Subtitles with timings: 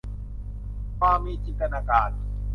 [0.99, 2.09] ความมีจินตนาการ